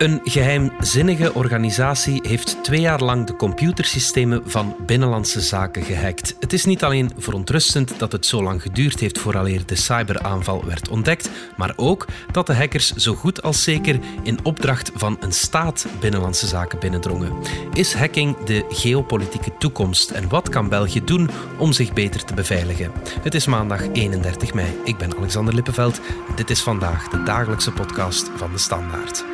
[0.00, 6.36] Een geheimzinnige organisatie heeft twee jaar lang de computersystemen van Binnenlandse Zaken gehackt.
[6.38, 10.88] Het is niet alleen verontrustend dat het zo lang geduurd heeft vooraleer de cyberaanval werd
[10.88, 15.86] ontdekt, maar ook dat de hackers zo goed als zeker in opdracht van een staat
[16.00, 17.32] Binnenlandse Zaken binnendrongen.
[17.72, 22.92] Is hacking de geopolitieke toekomst en wat kan België doen om zich beter te beveiligen?
[23.22, 24.68] Het is maandag 31 mei.
[24.84, 29.24] Ik ben Alexander Lippenveld en dit is vandaag de dagelijkse podcast van de Standaard.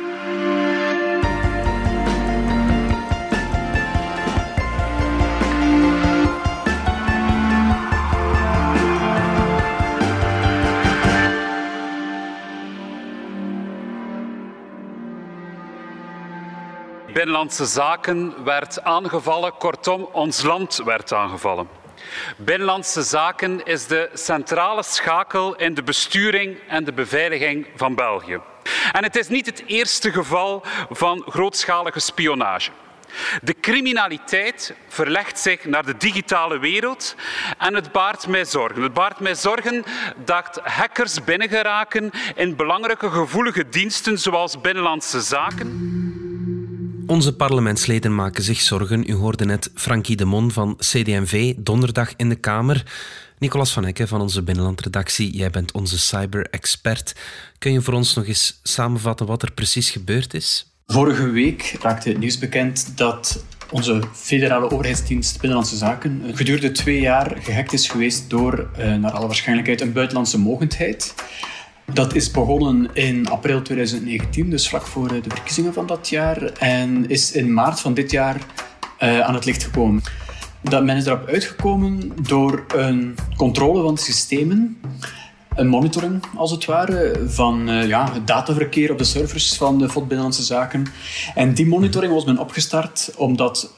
[17.13, 21.67] Binnenlandse Zaken werd aangevallen, kortom, ons land werd aangevallen.
[22.37, 28.39] Binnenlandse Zaken is de centrale schakel in de besturing en de beveiliging van België.
[28.91, 32.71] En het is niet het eerste geval van grootschalige spionage.
[33.41, 37.15] De criminaliteit verlegt zich naar de digitale wereld
[37.57, 38.81] en het baart mij zorgen.
[38.81, 39.83] Het baart mij zorgen
[40.25, 45.96] dat hackers binnengeraken in belangrijke gevoelige diensten zoals binnenlandse zaken.
[47.07, 49.09] Onze parlementsleden maken zich zorgen.
[49.09, 52.83] U hoorde net Frankie de Mon van CD&V donderdag in de Kamer.
[53.39, 57.15] Nicolas van Hekken van onze binnenlandredactie, jij bent onze cyber-expert.
[57.59, 60.71] Kun je voor ons nog eens samenvatten wat er precies gebeurd is?
[60.85, 67.37] Vorige week raakte het nieuws bekend dat onze federale overheidsdienst Binnenlandse Zaken gedurende twee jaar
[67.39, 71.13] gehackt is geweest door, eh, naar alle waarschijnlijkheid, een buitenlandse mogendheid.
[71.93, 76.43] Dat is begonnen in april 2019, dus vlak voor de verkiezingen van dat jaar.
[76.43, 78.35] En is in maart van dit jaar
[78.99, 80.01] uh, aan het licht gekomen.
[80.61, 84.81] Dat men is erop uitgekomen door een controle van systemen.
[85.55, 89.89] Een monitoring, als het ware, van uh, ja, het dataverkeer op de servers van de
[89.89, 90.85] FOD Binnenlandse Zaken.
[91.35, 93.73] En die monitoring was men opgestart omdat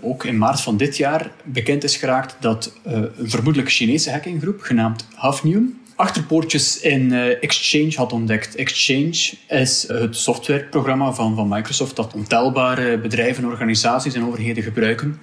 [0.00, 5.06] ook in maart van dit jaar bekend is geraakt dat een vermoedelijk Chinese hackinggroep, genaamd
[5.14, 8.54] Hafnium, achterpoortjes in uh, Exchange had ontdekt.
[8.54, 15.20] Exchange is het softwareprogramma van, van Microsoft dat ontelbare bedrijven, organisaties en overheden gebruiken.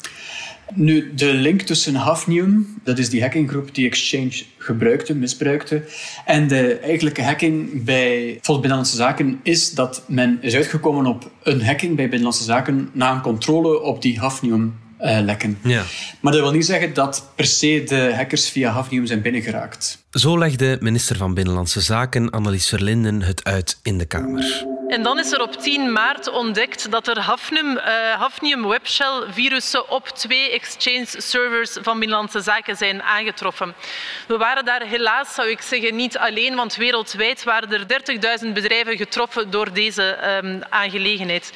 [0.73, 5.83] Nu, de link tussen Hafnium, dat is die hackinggroep die Exchange gebruikte, misbruikte,
[6.25, 11.63] en de eigenlijke hacking bij volgens Binnenlandse Zaken is dat men is uitgekomen op een
[11.63, 15.57] hacking bij Binnenlandse Zaken na een controle op die Hafnium uh, lekken.
[15.63, 15.83] Ja.
[16.19, 20.03] Maar dat wil niet zeggen dat per se de hackers via Hafnium zijn binnengeraakt.
[20.11, 24.70] Zo legde minister van Binnenlandse Zaken Annelies Verlinden het uit in de Kamer.
[24.91, 29.89] En dan is er op 10 maart ontdekt dat er Hafnium, uh, Hafnium Webshell virussen
[29.89, 33.75] op twee Exchange servers van Binnenlandse Zaken zijn aangetroffen.
[34.27, 37.85] We waren daar helaas, zou ik zeggen, niet alleen, want wereldwijd waren er
[38.45, 41.53] 30.000 bedrijven getroffen door deze um, aangelegenheid.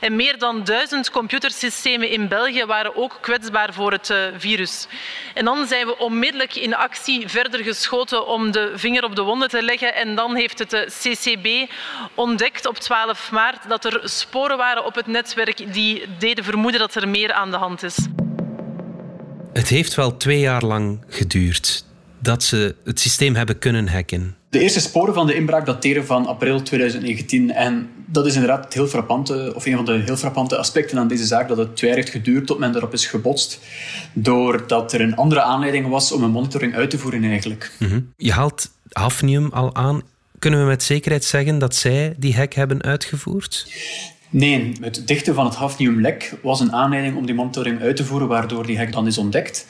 [0.00, 4.86] En meer dan duizend computersystemen in België waren ook kwetsbaar voor het uh, virus.
[5.34, 9.48] En dan zijn we onmiddellijk in actie verder geschoten om de vinger op de wonden
[9.48, 9.94] te leggen.
[9.94, 11.70] En dan heeft het CCB
[12.14, 16.94] ontdekt op 12 maart dat er sporen waren op het netwerk die deden vermoeden dat
[16.94, 17.96] er meer aan de hand is.
[19.52, 21.84] Het heeft wel twee jaar lang geduurd
[22.18, 24.36] dat ze het systeem hebben kunnen hacken.
[24.50, 27.50] De eerste sporen van de inbraak dateren van april 2019.
[27.52, 31.08] En dat is inderdaad het heel frappante, of een van de heel frappante aspecten aan
[31.08, 33.60] deze zaak, dat het twee jaar heeft geduurd tot men erop is gebotst.
[34.12, 37.72] Doordat er een andere aanleiding was om een monitoring uit te voeren eigenlijk.
[37.78, 38.00] Mhm.
[38.16, 40.02] Je haalt Hafnium al aan.
[40.38, 43.66] Kunnen we met zekerheid zeggen dat zij die hack hebben uitgevoerd?
[44.30, 48.28] Nee, het dichten van het hafniumlek was een aanleiding om die monitoring uit te voeren,
[48.28, 49.66] waardoor die hack dan is ontdekt.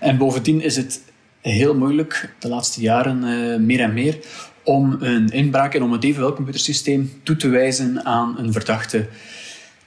[0.00, 1.00] En bovendien is het
[1.40, 4.18] heel moeilijk, de laatste jaren uh, meer en meer,
[4.62, 9.06] om een inbraak en om een evenwel computersysteem toe te wijzen aan een verdachte.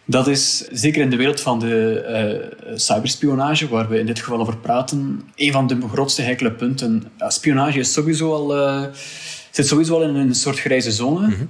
[0.06, 4.40] Dat is zeker in de wereld van de uh, cyberspionage, waar we in dit geval
[4.40, 7.04] over praten, een van de grootste heikele punten.
[7.28, 8.84] spionage is sowieso al uh,
[9.56, 11.28] zit sowieso al in een soort grijze zone.
[11.28, 11.44] Mhm.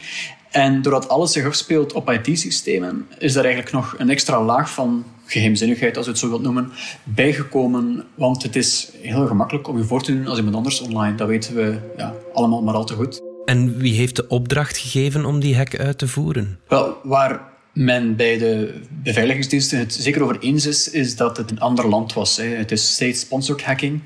[0.51, 5.05] En doordat alles zich afspeelt op IT-systemen, is daar eigenlijk nog een extra laag van
[5.25, 6.71] geheimzinnigheid, als je het zo wilt noemen,
[7.03, 8.03] bijgekomen.
[8.15, 11.15] Want het is heel gemakkelijk om je voor te doen als iemand anders online.
[11.15, 13.21] Dat weten we ja, allemaal maar al te goed.
[13.45, 16.59] En wie heeft de opdracht gegeven om die hack uit te voeren?
[16.67, 17.41] Wel, waar
[17.73, 22.13] men bij de beveiligingsdiensten het zeker over eens is, is dat het een ander land
[22.13, 22.37] was.
[22.37, 24.01] Het is state-sponsored hacking.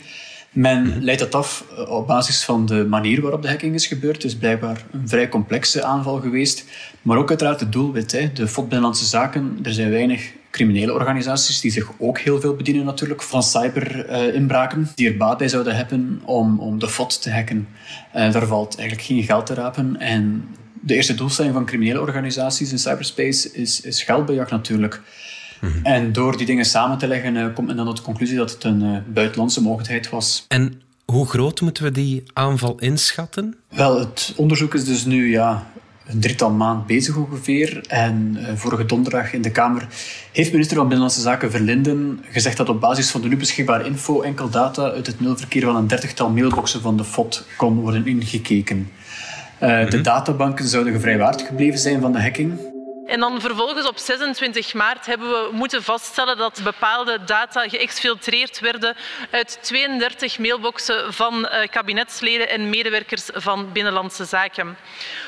[0.52, 4.16] Men leidt dat af eh, op basis van de manier waarop de hacking is gebeurd.
[4.16, 6.66] Het is blijkbaar een vrij complexe aanval geweest.
[7.02, 8.12] Maar ook uiteraard het doelwit.
[8.12, 8.34] Hè.
[8.34, 12.86] De FOD Binnenlandse Zaken, er zijn weinig criminele organisaties die zich ook heel veel bedienen
[12.86, 17.68] natuurlijk van cyberinbraken, die er baat bij zouden hebben om, om de FOD te hacken.
[18.16, 20.00] Uh, daar valt eigenlijk geen geld te rapen.
[20.00, 20.48] En
[20.82, 25.02] de eerste doelstelling van criminele organisaties in cyberspace is, is geldbejag natuurlijk.
[25.62, 25.86] Mhm.
[25.86, 28.52] En door die dingen samen te leggen, uh, komt men dan tot de conclusie dat
[28.52, 30.46] het een uh, buitenlandse mogelijkheid was.
[30.48, 33.56] En hoe groot moeten we die aanval inschatten?
[33.70, 35.68] Wel, het onderzoek is dus nu ja,
[36.08, 37.82] een drietal maand bezig ongeveer.
[37.88, 39.88] En uh, vorige donderdag in de Kamer
[40.32, 44.22] heeft minister van Binnenlandse Zaken Verlinden gezegd dat op basis van de nu beschikbare info
[44.22, 48.90] enkel data uit het mailverkeer van een dertigtal mailboxen van de FOD kon worden ingekeken.
[49.64, 50.04] Uh, De mhm.
[50.04, 52.76] databanken zouden gevrijwaard gebleven zijn van de hacking.
[53.08, 58.96] En dan vervolgens op 26 maart hebben we moeten vaststellen dat bepaalde data geëxfiltreerd werden
[59.32, 64.78] uit 32 mailboxen van eh, kabinetsleden en medewerkers van Binnenlandse Zaken.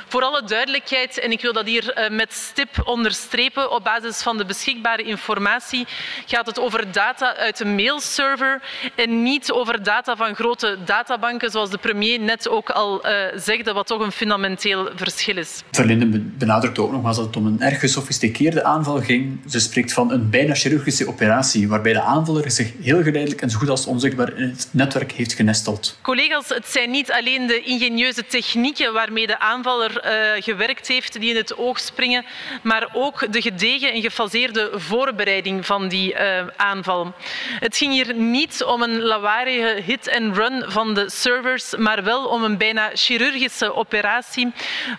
[0.09, 4.37] Voor alle duidelijkheid, en ik wil dat hier eh, met stip onderstrepen, op basis van
[4.37, 5.87] de beschikbare informatie
[6.25, 8.61] gaat het over data uit een mailserver
[8.95, 13.73] en niet over data van grote databanken, zoals de premier net ook al uh, zegde,
[13.73, 15.63] wat toch een fundamenteel verschil is.
[15.71, 19.39] Verlinden benadrukt ook nogmaals dat het om een erg gesofisticeerde aanval ging.
[19.49, 23.57] Ze spreekt van een bijna chirurgische operatie, waarbij de aanvaller zich heel geleidelijk en zo
[23.57, 25.97] goed als onzichtbaar in het netwerk heeft genesteld.
[26.01, 31.29] Collega's, het zijn niet alleen de ingenieuze technieken waarmee de aanvaller uh, gewerkt heeft die
[31.29, 32.25] in het oog springen,
[32.61, 37.13] maar ook de gedegen en gefaseerde voorbereiding van die uh, aanval.
[37.59, 42.57] Het ging hier niet om een lawaardige hit-and-run van de servers, maar wel om een
[42.57, 44.51] bijna chirurgische operatie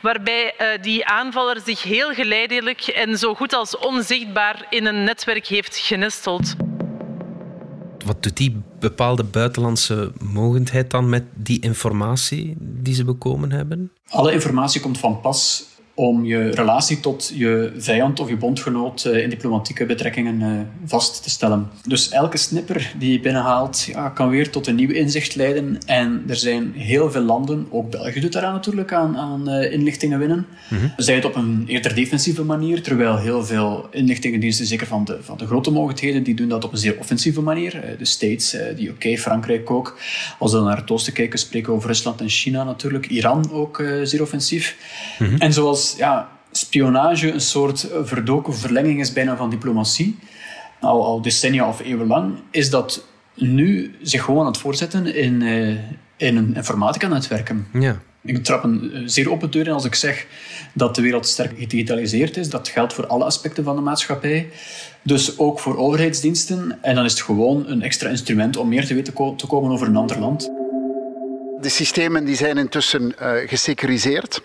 [0.02, 5.47] waarbij uh, die aanvaller zich heel geleidelijk en zo goed als onzichtbaar in een netwerk
[5.47, 6.55] heeft genesteld.
[8.05, 13.93] Wat doet die bepaalde buitenlandse mogendheid dan met die informatie die ze bekomen hebben?
[14.08, 15.70] Alle informatie komt van pas
[16.00, 20.49] om je relatie tot je vijand of je bondgenoot eh, in diplomatieke betrekkingen eh,
[20.85, 21.69] vast te stellen.
[21.87, 25.79] Dus elke snipper die je binnenhaalt ja, kan weer tot een nieuw inzicht leiden.
[25.87, 30.19] En er zijn heel veel landen, ook België doet daaraan natuurlijk, aan, aan eh, inlichtingen
[30.19, 30.47] winnen.
[30.69, 35.19] Mm Zij het op een eerder defensieve manier, terwijl heel veel inlichtingendiensten, zeker van de,
[35.20, 37.97] van de grote mogelijkheden, die doen dat op een zeer offensieve manier.
[37.99, 39.99] De States, de UK, Frankrijk ook.
[40.38, 43.06] Als we naar het oosten kijken, spreken we over Rusland en China natuurlijk.
[43.06, 44.76] Iran ook zeer offensief.
[45.19, 45.37] Mhm.
[45.38, 50.19] En zoals ja, spionage een soort verdoken verlenging is bijna van diplomatie,
[50.81, 53.05] al, al decennia of eeuwenlang, is dat
[53.35, 55.69] nu zich gewoon aan het voortzetten in, uh,
[56.17, 57.67] in een informatica-netwerken.
[57.73, 58.01] Ja.
[58.23, 60.27] Ik trap een eh, zeer open deur in als ik zeg
[60.73, 62.51] dat de wereld sterk gedigitaliseerd is.
[62.51, 64.49] Dat geldt voor alle aspecten van de maatschappij.
[65.03, 66.79] Dus ook voor overheidsdiensten.
[66.83, 69.87] En dan is het gewoon een extra instrument om meer te weten te komen over
[69.87, 70.51] een ander land.
[71.61, 74.43] De systemen die zijn intussen uh, gesecuriseerd.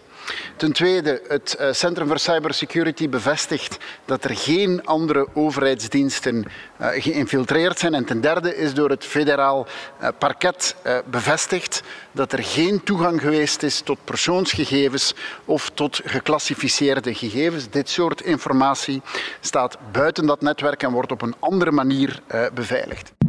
[0.56, 6.45] Ten tweede, het uh, Centrum voor Cybersecurity bevestigt dat er geen andere overheidsdiensten
[6.81, 7.94] uh, geïnfiltreerd zijn.
[7.94, 9.68] En ten derde is door het federaal
[10.01, 10.75] uh, parket
[11.10, 15.13] bevestigd dat er geen toegang geweest is tot persoonsgegevens
[15.45, 17.69] of tot geclassificeerde gegevens.
[17.69, 19.01] Dit soort informatie
[19.39, 22.22] staat buiten dat netwerk en wordt op een andere manier
[22.54, 23.25] beveiligd.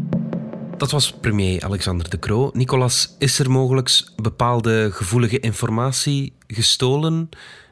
[0.77, 2.51] Dat was premier Alexander De Croo.
[2.53, 7.29] Nicolas, is er mogelijk bepaalde gevoelige informatie gestolen?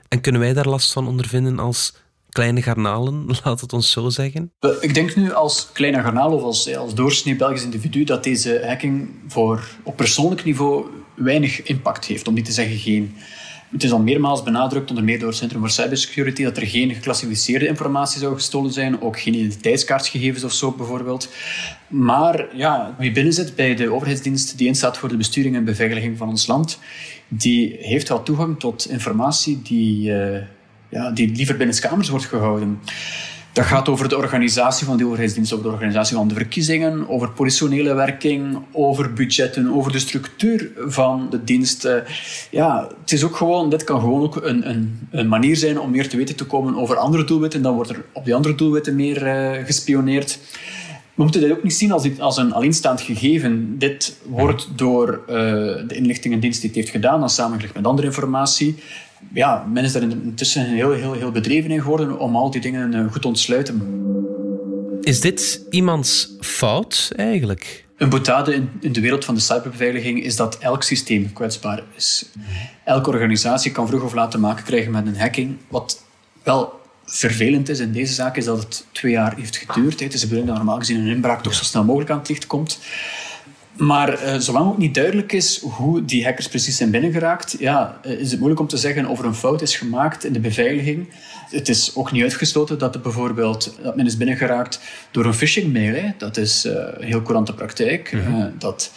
[0.08, 1.94] En kunnen wij daar last van ondervinden als
[2.28, 4.52] kleine garnalen, laat het ons zo zeggen?
[4.80, 9.08] Ik denk nu als kleine garnaal of als, als doorsnee Belgisch individu dat deze hacking
[9.28, 13.16] voor, op persoonlijk niveau weinig impact heeft, om niet te zeggen geen.
[13.74, 16.94] Het is al meermaals benadrukt, onder meer door het Centrum voor Cybersecurity, dat er geen
[16.94, 21.28] geclassificeerde informatie zou gestolen zijn, ook geen identiteitskaartgegevens of zo bijvoorbeeld.
[21.88, 26.28] Maar ja, wie binnenzit bij de overheidsdienst die instaat voor de besturing en beveiliging van
[26.28, 26.78] ons land,
[27.28, 30.42] die heeft wel toegang tot informatie die, uh,
[30.88, 32.80] ja, die liever binnenskamers wordt gehouden.
[33.54, 37.30] Dat gaat over de organisatie van die overheidsdienst, over de organisatie van de verkiezingen, over
[37.30, 41.88] politionele werking, over budgetten, over de structuur van de dienst.
[42.50, 45.90] Ja, het is ook gewoon, dit kan gewoon ook een, een, een manier zijn om
[45.90, 47.62] meer te weten te komen over andere doelwitten.
[47.62, 50.38] Dan wordt er op die andere doelwitten meer uh, gespioneerd.
[51.14, 53.78] We moeten dit ook niet zien als, als een alleenstaand gegeven.
[53.78, 55.34] Dit wordt door uh,
[55.86, 58.82] de inlichtingendienst die het heeft gedaan, dan samengelegd met andere informatie,
[59.32, 62.94] ja, men is daar intussen heel, heel, heel bedreven in geworden om al die dingen
[62.94, 64.02] eh, goed te ontsluiten.
[65.00, 67.84] Is dit iemands fout eigenlijk?
[67.96, 72.26] Een boetade in, in de wereld van de cyberbeveiliging is dat elk systeem kwetsbaar is.
[72.84, 75.56] Elke organisatie kan vroeg of laat te maken krijgen met een hacking.
[75.68, 76.02] Wat
[76.42, 80.00] wel vervelend is in deze zaak, is dat het twee jaar heeft geduurd.
[80.00, 82.28] Het is de bedoeling dat normaal gezien een inbraak toch zo snel mogelijk aan het
[82.28, 82.78] licht komt.
[83.76, 88.12] Maar uh, zolang ook niet duidelijk is hoe die hackers precies zijn binnengeraakt, ja, eh,
[88.12, 91.08] is het moeilijk om te zeggen of er een fout is gemaakt in de beveiliging.
[91.50, 95.72] Het is ook niet uitgesloten dat, het bijvoorbeeld, dat men is binnengeraakt door een phishing
[95.72, 95.94] mail.
[95.94, 96.10] Hè.
[96.18, 98.12] Dat is uh, een heel courante praktijk.
[98.12, 98.50] Mhm.
[98.58, 98.92] dat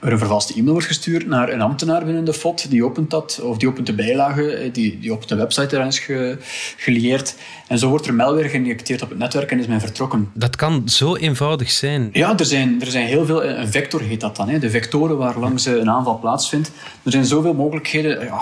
[0.00, 3.40] er een vervalste e-mail wordt gestuurd naar een ambtenaar binnen de FOD, die opent dat,
[3.42, 6.36] of die opent de bijlage, eh, die, die op de website is ge,
[6.76, 7.34] gelieerd.
[7.66, 10.30] En zo wordt er malware geïnjecteerd op het netwerk en is men vertrokken.
[10.34, 12.08] Dat kan zo eenvoudig zijn.
[12.12, 13.44] Ja, er zijn, er zijn heel veel...
[13.44, 14.48] Een vector heet dat dan.
[14.48, 14.58] Hè.
[14.58, 16.70] De vectoren waar langs een aanval plaatsvindt.
[17.02, 18.24] Er zijn zoveel mogelijkheden.
[18.24, 18.40] Ja,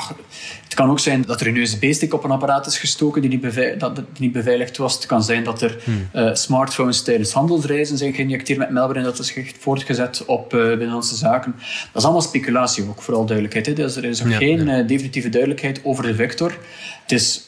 [0.65, 3.81] het kan ook zijn dat er een USB-stick op een apparaat is gestoken die niet,
[3.81, 4.95] dat, die niet beveiligd was.
[4.95, 6.09] Het kan zijn dat er hmm.
[6.15, 11.17] uh, smartphones tijdens handelsreizen zijn geïnjecteerd met malware en dat is voortgezet op uh, binnenlandse
[11.17, 11.48] zaken.
[11.57, 13.67] Dat is allemaal speculatie ook, vooral duidelijkheid.
[13.67, 13.73] Hè.
[13.73, 14.79] Dus er is nog geen ja.
[14.79, 16.59] Uh, definitieve duidelijkheid over de vector.
[17.03, 17.43] Het is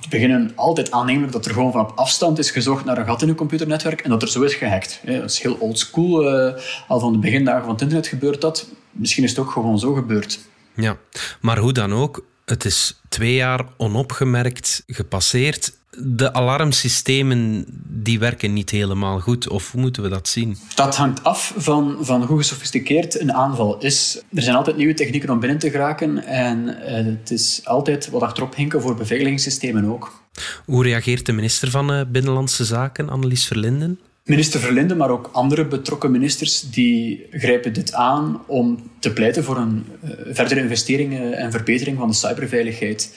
[0.00, 3.22] te beginnen altijd aannemelijk dat er gewoon van op afstand is gezocht naar een gat
[3.22, 5.00] in een computernetwerk en dat er zo is gehackt.
[5.04, 6.34] Dat is heel oldschool.
[6.34, 6.54] Uh,
[6.88, 8.68] al van de begindagen van het internet gebeurt dat.
[8.90, 10.38] Misschien is het ook gewoon zo gebeurd.
[10.74, 10.96] Ja,
[11.40, 18.70] maar hoe dan ook, het is twee jaar onopgemerkt gepasseerd de alarmsystemen die werken niet
[18.70, 19.48] helemaal goed.
[19.48, 20.56] Of hoe moeten we dat zien?
[20.74, 24.22] Dat hangt af van, van hoe gesofisticeerd een aanval is.
[24.34, 26.24] Er zijn altijd nieuwe technieken om binnen te geraken.
[26.24, 30.24] En eh, het is altijd wat achterop hinken voor beveiligingssystemen ook.
[30.64, 34.00] Hoe reageert de minister van eh, Binnenlandse Zaken, Annelies Verlinden?
[34.26, 39.56] Minister Verlinde, maar ook andere betrokken ministers, die grijpen dit aan om te pleiten voor
[39.56, 43.16] een uh, verdere investeringen en verbetering van de cyberveiligheid.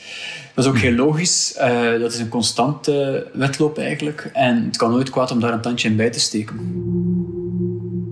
[0.53, 1.55] Dat is ook heel logisch.
[1.57, 4.29] Uh, dat is een constante wedloop eigenlijk.
[4.33, 6.57] En het kan nooit kwaad om daar een tandje in bij te steken.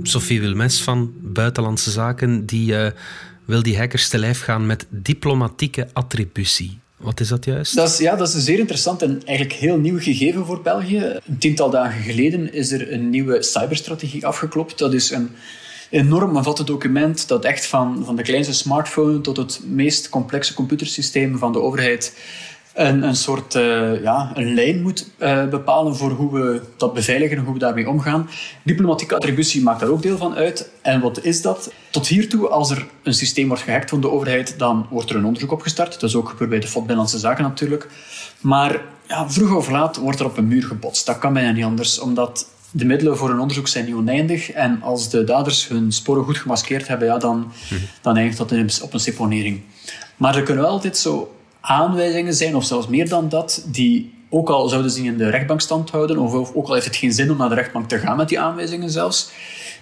[0.01, 2.88] Sophie Wilmes van Buitenlandse Zaken, die uh,
[3.46, 6.80] wil die hackers te lijf gaan met diplomatieke attributie.
[6.98, 7.75] Wat is dat juist?
[7.75, 11.20] Dat is, ja, dat is een zeer interessant en eigenlijk heel nieuw gegeven voor België.
[11.27, 14.77] Een tiental dagen geleden is er een nieuwe cyberstrategie afgeklopt.
[14.77, 15.30] Dat is een
[15.89, 21.38] enorm omvattend document dat echt van, van de kleinste smartphone tot het meest complexe computersysteem
[21.38, 22.13] van de overheid
[22.78, 27.38] een, een soort uh, ja, een lijn moet uh, bepalen voor hoe we dat beveiligen
[27.38, 28.30] en hoe we daarmee omgaan.
[28.64, 30.70] Diplomatieke attributie maakt daar ook deel van uit.
[30.82, 31.72] En wat is dat?
[31.90, 35.26] Tot hiertoe, als er een systeem wordt gehackt van de overheid, dan wordt er een
[35.26, 35.94] onderzoek opgestart.
[35.94, 37.88] Dat is ook gebeurd bij de FOD Binnenlandse Zaken natuurlijk.
[38.42, 41.06] Maar ja, vroeg of laat wordt er op een muur gebotst.
[41.06, 44.52] Dat kan bijna niet anders, omdat de middelen voor een onderzoek zijn niet oneindig.
[44.52, 47.82] En als de daders hun sporen goed gemaskeerd hebben, ja, dan, mhm.
[48.02, 49.62] dan eindigt dat op een seponering.
[50.18, 51.37] Maar er kunnen wel altijd zo
[51.68, 55.62] aanwijzingen zijn, of zelfs meer dan dat, die ook al zouden ze in de rechtbank
[55.62, 58.18] stand houden, of ook al heeft het geen zin om naar de rechtbank te gaan
[58.18, 59.30] met die aanwijzingen zelfs,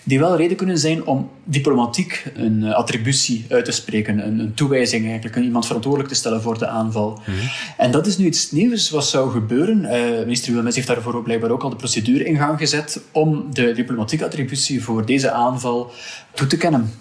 [0.04, 4.54] die wel reden kunnen zijn om diplomatiek een eh, attributie uit te spreken, een, een
[4.54, 7.20] toewijzing eigenlijk, iemand verantwoordelijk te stellen voor de aanval.
[7.26, 7.38] Mhm.
[7.78, 9.84] En dat is nu iets nieuws wat zou gebeuren.
[9.84, 13.54] Uh, minister Wilmes heeft daarvoor ook blijkbaar ook al de procedure in gang gezet om
[13.54, 15.92] de diplomatieke attributie voor deze aanval
[16.34, 16.92] toe te kennen.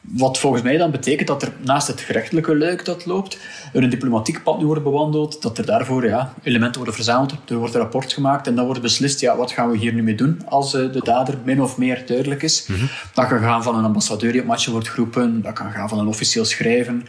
[0.00, 3.38] Wat volgens mij dan betekent dat er naast het gerechtelijke luik dat loopt,
[3.72, 7.56] er een diplomatiek pad nu wordt bewandeld, dat er daarvoor ja, elementen worden verzameld, er
[7.56, 10.14] wordt een rapport gemaakt en dan wordt beslist, ja, wat gaan we hier nu mee
[10.14, 12.66] doen als uh, de dader min of meer duidelijk is.
[12.66, 15.88] Mm Dat kan gaan van een ambassadeur die op matje wordt geroepen, dat kan gaan
[15.88, 17.06] van een officieel schrijven.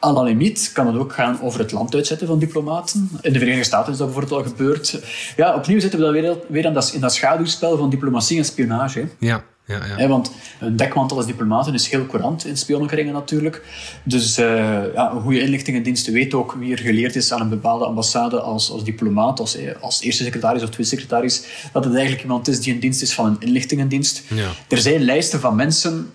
[0.00, 3.10] Aan la limiet kan het ook gaan over het land uitzetten van diplomaten.
[3.20, 5.00] In de Verenigde Staten is dat bijvoorbeeld al gebeurd.
[5.36, 8.44] Ja, opnieuw zitten we dan weer, weer in, dat, in dat schaduwspel van diplomatie en
[8.44, 9.08] spionage.
[9.18, 9.44] Ja.
[9.68, 10.08] Ja, ja.
[10.08, 13.62] want een dekmantel als diplomaten is heel courant in spionnekringen natuurlijk.
[14.02, 14.46] Dus uh,
[14.94, 18.70] ja, een goede inlichtingendienst weet ook wie er geleerd is aan een bepaalde ambassade als,
[18.70, 22.60] als diplomaat, als, eh, als eerste secretaris of tweede secretaris, dat het eigenlijk iemand is
[22.60, 24.22] die een dienst is van een inlichtingendienst.
[24.34, 24.48] Ja.
[24.68, 26.10] Er zijn lijsten van mensen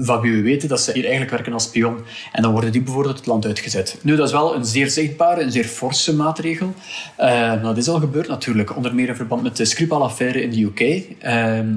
[0.00, 1.98] van wie we weten dat ze hier eigenlijk werken als spion.
[2.32, 3.98] En dan worden die bijvoorbeeld het land uitgezet.
[4.02, 6.74] Nu, dat is wel een zeer zichtbare, een zeer forse maatregel.
[7.20, 10.62] Uh, dat is al gebeurd natuurlijk, onder meer in verband met de Skripal-affaire in de
[10.62, 10.80] UK.
[10.80, 11.02] Uh,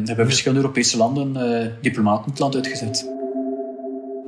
[0.05, 3.09] hebben verschillende Europese landen uh, diplomaten het land uitgezet.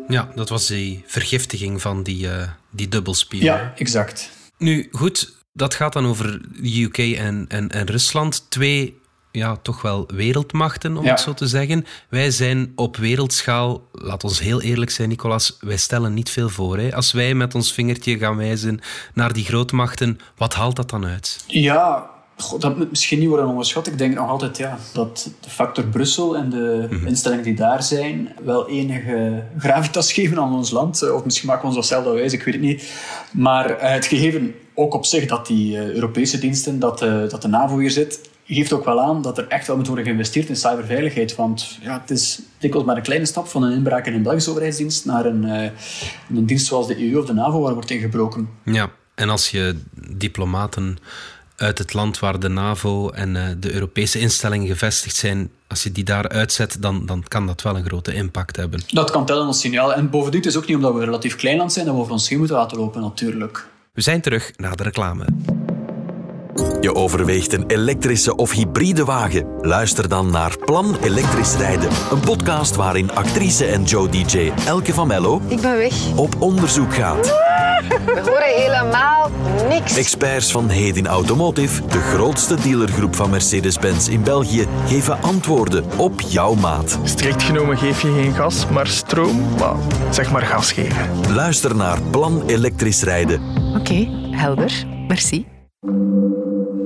[0.07, 2.27] Ja, dat was die vergiftiging van die,
[2.69, 3.43] die dubbelspion.
[3.43, 4.29] Ja, exact.
[4.57, 8.45] Nu, goed, dat gaat dan over de UK en, en, en Rusland.
[8.49, 9.00] Twee
[9.31, 11.85] ja, toch wel wereldmachten, om het zo te zeggen.
[12.09, 16.77] Wij zijn op wereldschaal, laat ons heel eerlijk zijn, Nicolas, wij stellen niet veel voor.
[16.77, 16.95] Hè?
[16.95, 18.79] Als wij met ons vingertje gaan wijzen
[19.13, 21.43] naar die grootmachten, wat haalt dat dan uit?
[21.47, 22.09] Ja,
[22.59, 23.87] dat moet misschien niet worden onderschat.
[23.87, 27.07] Ik denk nog altijd ja, dat de factor Brussel en de mhm.
[27.07, 31.11] instellingen die daar zijn wel enige gravitas geven aan ons land.
[31.11, 32.93] Of misschien maken we ons dat zelf wijs, ik weet het niet.
[33.31, 37.47] Maar eh, het gegeven ook op zich dat die eh, Europese diensten, dat, dat de
[37.47, 40.55] NAVO hier zit, geeft ook wel aan dat er echt wel moet worden geïnvesteerd in
[40.55, 41.35] cyberveiligheid.
[41.35, 44.49] Want ja, het is dikwijls maar een kleine stap van een inbraak in een Belgische
[44.49, 45.69] overheidsdienst naar een, uh,
[46.37, 48.49] een dienst zoals de EU of de NAVO waar wordt ingebroken.
[48.63, 49.75] Ja, en als je
[50.09, 50.97] diplomaten
[51.55, 55.91] uit het land waar de NAVO en uh, de Europese instellingen gevestigd zijn, als je
[55.91, 58.79] die daar uitzet, dan, dan kan dat wel een grote impact hebben.
[58.87, 59.93] Dat kan tellen als signaal.
[59.93, 62.01] En bovendien is het ook niet omdat we een relatief klein land zijn dat we
[62.01, 63.67] over ons heen moeten laten lopen, natuurlijk.
[63.93, 65.25] We zijn terug na de reclame.
[66.81, 69.45] Je overweegt een elektrische of hybride wagen?
[69.61, 75.07] Luister dan naar Plan Elektrisch Rijden, een podcast waarin actrice en Joe DJ Elke van
[75.07, 75.93] Mello Ik ben weg.
[76.15, 77.25] op onderzoek gaat.
[78.05, 79.29] We horen helemaal
[79.69, 79.97] niks.
[79.97, 86.53] Experts van Hedin Automotive, de grootste dealergroep van Mercedes-Benz in België, geven antwoorden op jouw
[86.53, 86.99] maat.
[87.03, 89.75] Strikt genomen geef je geen gas, maar stroom, maar
[90.09, 91.09] zeg maar gas geven.
[91.33, 93.41] Luister naar Plan Elektrisch Rijden.
[93.79, 94.85] Oké, helder.
[95.07, 95.45] Merci.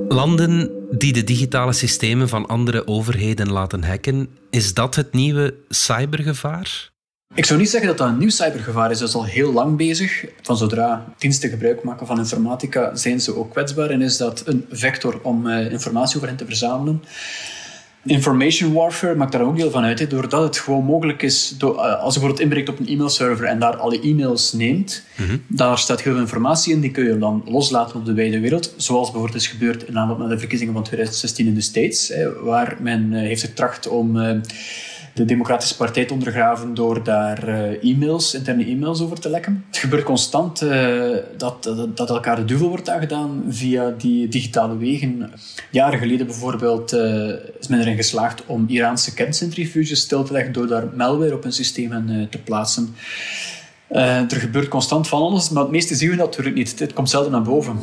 [0.08, 6.90] Landen die de digitale systemen van andere overheden laten hacken, is dat het nieuwe cybergevaar?
[7.34, 8.98] Ik zou niet zeggen dat dat een nieuw cybergevaar is.
[8.98, 10.24] Dat is al heel lang bezig.
[10.42, 14.66] Van zodra diensten gebruik maken van informatica, zijn ze ook kwetsbaar en is dat een
[14.70, 17.02] vector om eh, informatie over hen te verzamelen.
[18.06, 19.98] Information warfare maakt daar ook deel van uit.
[19.98, 23.44] Hè, doordat het gewoon mogelijk is, door, eh, als je bijvoorbeeld inbreekt op een e-mailserver
[23.44, 25.02] en daar alle e-mails neemt,
[25.46, 28.74] daar staat heel veel informatie in, die kun je dan loslaten op de wijde wereld.
[28.76, 32.42] Zoals bijvoorbeeld is gebeurd in aanloop naar de verkiezingen van 2016 in de States, hè,
[32.42, 34.30] waar men eh, heeft getracht om eh,
[35.16, 39.64] de Democratische Partij te ondergraven door daar eh, e-mails, interne e-mails over te lekken.
[39.66, 45.32] Het gebeurt constant eh, dat, dat, elkaar de duvel wordt aangedaan via die digitale wegen.
[45.70, 47.28] Jaren geleden bijvoorbeeld eh,
[47.60, 51.52] is men erin geslaagd om Iraanse kerncentrifuges stil te leggen door daar malware op hun
[51.52, 52.94] systemen te plaatsen.
[53.88, 56.78] Er gebeurt constant van alles, maar het meeste zien we natuurlijk niet.
[56.78, 57.78] Het komt zelden naar boven.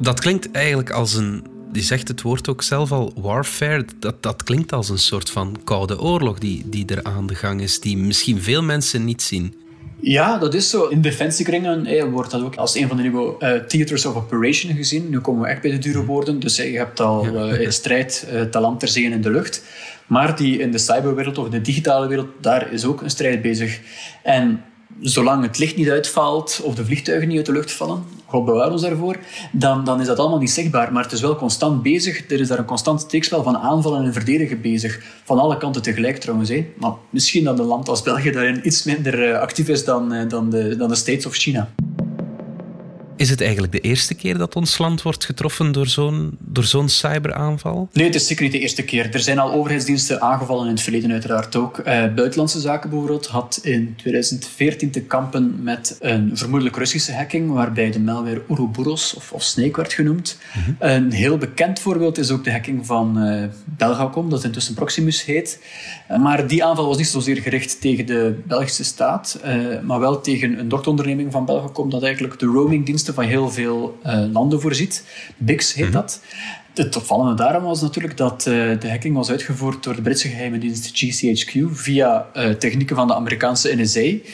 [0.00, 1.51] Dat klinkt eigenlijk als een.
[1.72, 3.84] Je zegt het woord ook zelf al, warfare.
[3.98, 7.60] Dat, dat klinkt als een soort van koude oorlog die, die er aan de gang
[7.60, 9.54] is, die misschien veel mensen niet zien.
[10.00, 10.86] Ja, dat is zo.
[10.86, 14.74] In defensiekringen eh, wordt dat ook als een van de nieuwe eh, theaters of operation
[14.76, 15.10] gezien.
[15.10, 16.40] Nu komen we echt bij de dure woorden.
[16.40, 19.62] Dus eh, je hebt al eh, strijd, eh, talent ter zee en in de lucht.
[20.06, 23.80] Maar die in de cyberwereld of de digitale wereld, daar is ook een strijd bezig.
[24.22, 24.64] En
[25.00, 28.70] zolang het licht niet uitvalt of de vliegtuigen niet uit de lucht vallen, God bewaar
[28.70, 29.16] ons daarvoor,
[29.52, 30.92] dan, dan is dat allemaal niet zichtbaar.
[30.92, 32.30] Maar het is wel constant bezig.
[32.30, 35.00] Er is daar een constant steekspel van aanvallen en verdedigen bezig.
[35.24, 36.48] Van alle kanten tegelijk trouwens.
[36.48, 36.66] Hè.
[36.78, 40.28] Maar misschien dat een land als België daarin iets minder eh, actief is dan, eh,
[40.28, 41.70] dan, de, dan de States of China.
[43.16, 46.88] Is het eigenlijk de eerste keer dat ons land wordt getroffen door zo'n, door zo'n
[46.88, 47.88] cyberaanval?
[47.92, 49.14] Nee, het is zeker niet de eerste keer.
[49.14, 51.78] Er zijn al overheidsdiensten aangevallen in het verleden uiteraard ook.
[51.78, 57.90] Eh, Buitenlandse Zaken bijvoorbeeld had in 2014 te kampen met een vermoedelijk Russische hacking, waarbij
[57.90, 60.38] de malware Ouroboros of, of Snake werd genoemd.
[60.78, 65.58] Een heel bekend voorbeeld is ook de hacking van eh, Belgacom, dat intussen Proximus heet.
[66.18, 70.58] Maar die aanval was niet zozeer gericht tegen de Belgische staat, eh, maar wel tegen
[70.58, 75.04] een dochteronderneming van Belgacom, dat eigenlijk de roamingdiensten van heel veel eh, landen voorziet.
[75.36, 76.20] Bix heet dat.
[76.74, 80.58] Het opvallende daarom was natuurlijk dat eh, de hacking was uitgevoerd door de Britse geheime
[80.58, 82.26] dienst GCHQ via
[82.58, 84.30] technieken van de Amerikaanse NSA.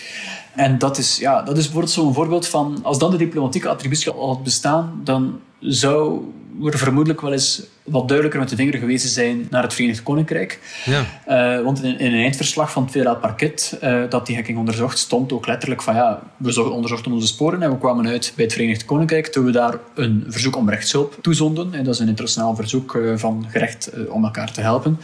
[0.55, 4.11] En dat is, ja, dat is bijvoorbeeld zo'n voorbeeld van, als dan de diplomatieke attributie
[4.11, 6.21] al had bestaan, dan zou
[6.64, 10.59] er vermoedelijk wel eens wat duidelijker met de vinger gewezen zijn naar het Verenigd Koninkrijk.
[10.85, 11.05] Ja.
[11.27, 14.98] Eh, want in, in een eindverslag van het federaal parket eh, dat die hacking onderzocht,
[14.98, 18.44] stond ook letterlijk van ja, we zo- onderzochten onze sporen en we kwamen uit bij
[18.44, 21.74] het Verenigd Koninkrijk toen we daar een verzoek om rechtshulp toezonden.
[21.74, 25.01] En dat is een internationaal verzoek eh, van gerecht om elkaar te helpen.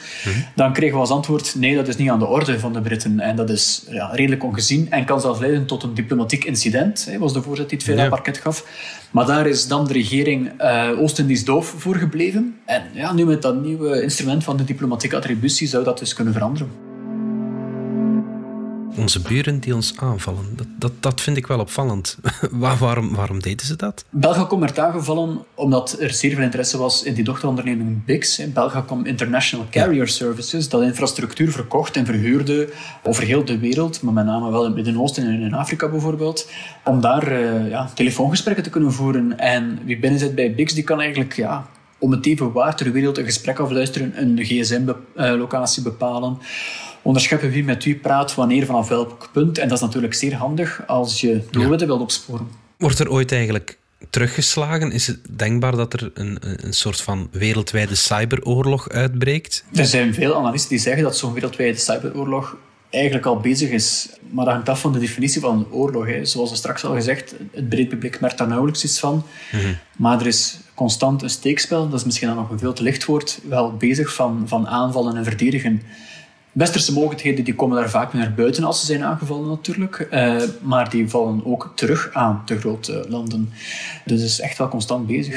[0.54, 3.20] Dan kregen we als antwoord, nee, dat is niet aan de orde van de Britten.
[3.20, 7.32] En dat is ja, redelijk ongezien en kan zelfs leiden tot een diplomatiek incident, was
[7.32, 8.14] de voorzet die het federaal Ja.
[8.14, 8.66] parket gaf.
[9.10, 10.50] Maar daar is dan de regering
[10.98, 12.56] Oost-Indisch doof voor gebleven.
[12.74, 16.32] En ja, nu met dat nieuwe instrument van de diplomatieke attributie zou dat dus kunnen
[16.32, 16.70] veranderen.
[18.96, 22.18] Onze buren die ons aanvallen, dat, dat, dat vind ik wel opvallend.
[22.50, 24.04] Waar, waarom, waarom deden ze dat?
[24.10, 29.04] Belgacom werd aangevallen omdat er zeer veel interesse was in die dochteronderneming BIX, hè, Belgacom
[29.04, 32.68] International Carrier Services, dat infrastructuur verkocht en verhuurde
[33.02, 36.50] over heel de wereld, maar met name wel in het Midden-Oosten en in Afrika bijvoorbeeld,
[36.84, 39.38] om daar eh, ja, telefoongesprekken te kunnen voeren.
[39.38, 41.66] En wie binnen zit bij BIX, die kan eigenlijk ja,
[42.04, 46.38] om het even waar ter wereld een gesprek afluisteren, een gsm-locatie bepalen,
[47.02, 49.58] onderscheppen wie met wie praat, wanneer, vanaf welk punt.
[49.58, 52.48] En dat is natuurlijk zeer handig als je doelwitten wilt opsporen.
[52.78, 53.78] Wordt er ooit eigenlijk
[54.10, 54.92] teruggeslagen?
[54.92, 59.64] Is het denkbaar dat er een een soort van wereldwijde cyberoorlog uitbreekt?
[59.72, 62.56] Er zijn veel analisten die zeggen dat zo'n wereldwijde cyberoorlog
[62.94, 64.08] eigenlijk al bezig is.
[64.30, 66.06] Maar dat hangt af van de definitie van een oorlog.
[66.06, 66.24] Hè.
[66.24, 69.24] Zoals we straks al gezegd, het breed publiek merkt daar nauwelijks iets van.
[69.96, 73.04] Maar er is constant een steekspel, dat is misschien dan nog een veel te licht
[73.04, 75.82] woord, wel bezig van, van aanvallen en verdedigen.
[76.52, 79.96] Westerse mogelijkheden die komen daar vaak weer naar buiten als ze zijn aangevallen natuurlijk.
[80.10, 83.52] Eh, maar die vallen ook terug aan de grote landen.
[84.04, 85.36] Dus het is echt wel constant bezig.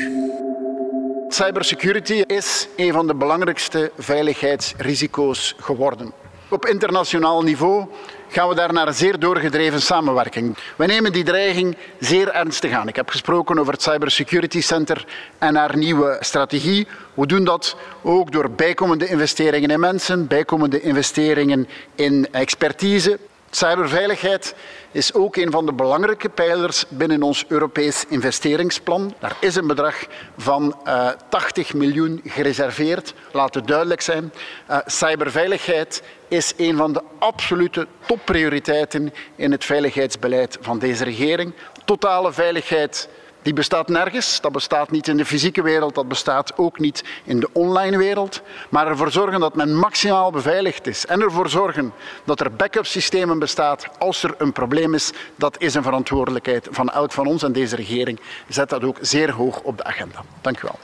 [1.30, 6.12] Cybersecurity is een van de belangrijkste veiligheidsrisico's geworden.
[6.50, 7.86] Op internationaal niveau
[8.28, 10.58] gaan we daar naar een zeer doorgedreven samenwerking.
[10.76, 12.88] We nemen die dreiging zeer ernstig aan.
[12.88, 15.06] Ik heb gesproken over het Cybersecurity Center
[15.38, 16.88] en haar nieuwe strategie.
[17.14, 23.20] We doen dat ook door bijkomende investeringen in mensen, bijkomende investeringen in expertise.
[23.58, 24.56] Cyberveiligheid
[24.92, 29.14] is ook een van de belangrijke pijlers binnen ons Europees investeringsplan.
[29.20, 29.96] Daar is een bedrag
[30.38, 33.14] van uh, eh, 80 miljoen gereserveerd.
[33.32, 34.34] Laat het duidelijk zijn.
[34.70, 41.54] Uh, cyberveiligheid is een van de absolute topprioriteiten in het veiligheidsbeleid van deze regering.
[41.86, 43.10] Totale veiligheid
[43.48, 44.42] die bestaat nergens.
[44.42, 48.42] Dat bestaat niet in de fysieke wereld, dat bestaat ook niet in de online wereld.
[48.70, 51.94] Maar ervoor zorgen dat men maximaal beveiligd is en ervoor zorgen
[52.26, 56.90] dat er backup systemen bestaan als er een probleem is, dat is een verantwoordelijkheid van
[56.90, 60.24] elk van ons en deze regering zet dat ook zeer hoog op de agenda.
[60.42, 60.80] Dank u wel.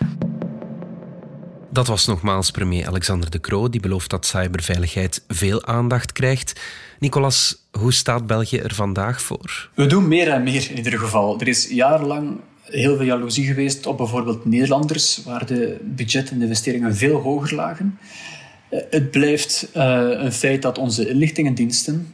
[1.70, 6.62] Dat was nogmaals premier Alexander De Croo, die belooft dat cyberveiligheid veel aandacht krijgt.
[7.00, 9.70] Nicolas, hoe staat België er vandaag voor?
[9.74, 11.40] We doen meer en meer in ieder geval.
[11.40, 12.40] Er is jarenlang
[12.74, 17.56] heel veel jaloezie geweest op bijvoorbeeld Nederlanders, waar de budgetten en de investeringen veel hoger
[17.56, 17.98] lagen.
[18.70, 22.14] Eh, het blijft uh, een feit dat onze inlichtingendiensten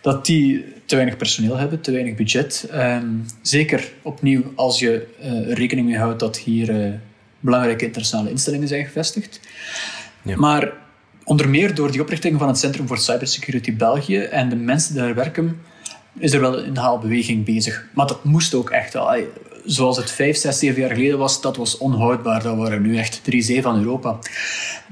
[0.00, 2.68] dat die te weinig personeel hebben, te weinig budget.
[2.74, 7.00] Um, zeker opnieuw als je uh, rekening mee houdt dat hier
[7.40, 9.40] belangrijke internationale instellingen zijn gevestigd.
[10.22, 10.36] Ja.
[10.36, 10.72] Maar
[11.24, 15.02] onder meer door die oprichting van het Centrum voor Cybersecurity België en de mensen die
[15.02, 15.60] daar werken,
[16.18, 17.86] is er wel een haalbeweging bezig.
[17.94, 19.16] Maar dat moest ook echt wel.
[19.64, 22.42] Zoals het vijf, zes, zeven jaar geleden was, dat was onhoudbaar.
[22.42, 24.18] Dat waren nu echt drie zee van Europa.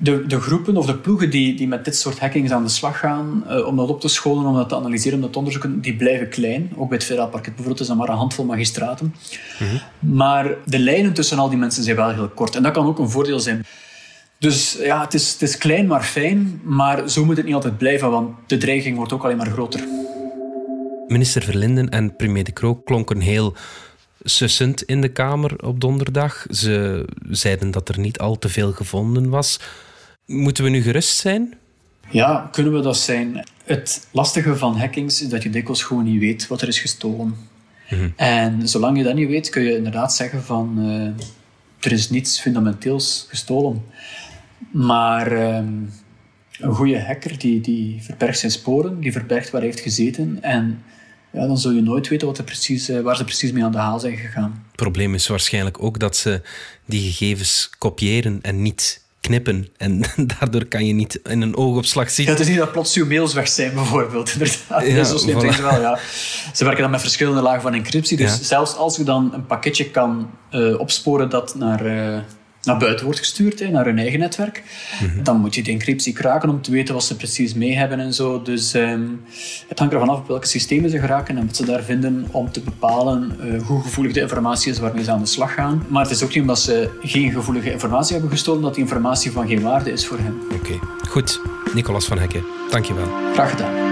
[0.00, 2.98] De, de groepen of de ploegen die, die met dit soort hackings aan de slag
[2.98, 5.80] gaan, uh, om dat op te scholen, om dat te analyseren, om dat te onderzoeken,
[5.80, 6.72] die blijven klein.
[6.76, 9.14] Ook bij het federaal parket bijvoorbeeld is dat maar een handvol magistraten.
[9.58, 9.76] Mhm.
[10.14, 12.56] Maar de lijnen tussen al die mensen zijn wel heel kort.
[12.56, 13.64] En dat kan ook een voordeel zijn.
[14.38, 17.78] Dus ja, het is, het is klein maar fijn, maar zo moet het niet altijd
[17.78, 19.80] blijven, want de dreiging wordt ook alleen maar groter.
[21.06, 23.54] Minister Verlinden en premier De Croo klonken heel
[24.22, 26.46] sussend in de Kamer op donderdag.
[26.50, 29.60] Ze zeiden dat er niet al te veel gevonden was.
[30.26, 31.54] Moeten we nu gerust zijn?
[32.10, 33.44] Ja, kunnen we dat zijn.
[33.64, 37.34] Het lastige van hackings is dat je dikwijls gewoon niet weet wat er is gestolen.
[37.90, 38.08] Mhm.
[38.16, 40.74] En zolang je dat niet weet, kun je inderdaad zeggen van...
[40.78, 41.26] Uh,
[41.80, 43.84] er is niets fundamenteels gestolen.
[44.70, 45.72] Maar ehm,
[46.60, 50.38] een goede hacker die, die verbergt zijn sporen, die verbergt waar hij heeft gezeten.
[50.42, 50.82] En
[51.32, 53.72] ja, dan zul je nooit weten wat er precies, eh, waar ze precies mee aan
[53.72, 54.64] de haal zijn gegaan.
[54.66, 56.40] Het probleem is waarschijnlijk ook dat ze
[56.84, 59.68] die gegevens kopiëren en niet knippen.
[59.76, 60.02] En
[60.38, 62.26] daardoor kan je niet in een oogopslag zien.
[62.26, 64.32] Ja, het is niet dat plots uw mails weg zijn, bijvoorbeeld.
[64.32, 64.86] Inderdaad.
[64.86, 65.60] Ja, zo slim voilà.
[65.60, 65.98] wel, ja.
[66.52, 68.16] Ze werken dan met verschillende lagen van encryptie.
[68.16, 71.86] Dus zelfs als je dan een pakketje kan uh, opsporen dat naar...
[71.86, 72.18] Uh,
[72.62, 74.62] naar buiten wordt gestuurd, hè, naar hun eigen netwerk.
[75.00, 75.22] Mhm.
[75.22, 78.14] Dan moet je de encryptie kraken om te weten wat ze precies mee hebben en
[78.14, 78.42] zo.
[78.42, 79.20] Dus um,
[79.68, 82.52] het hangt ervan af op welke systemen ze geraken en wat ze daar vinden om
[82.52, 85.86] te bepalen uh, hoe gevoelig de informatie is waarmee ze aan de slag gaan.
[85.88, 89.30] Maar het is ook niet omdat ze geen gevoelige informatie hebben gestolen dat die informatie
[89.30, 90.40] van geen waarde is voor hen.
[90.52, 91.40] Oké, goed.
[91.74, 93.06] Nicolas van Hekken, dankjewel.
[93.32, 93.91] Graag gedaan.